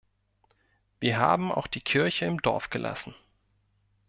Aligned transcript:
Wir 0.99 1.19
haben 1.19 1.51
auch 1.51 1.67
die 1.67 1.79
Kirche 1.79 2.25
im 2.25 2.41
Dorf 2.41 2.71
gelassen. 2.71 3.13